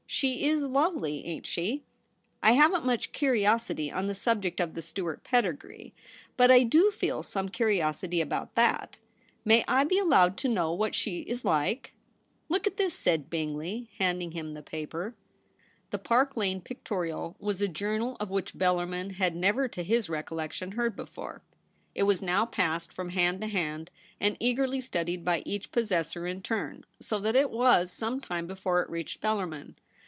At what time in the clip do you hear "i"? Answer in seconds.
2.43-2.51, 6.51-6.63, 9.69-9.85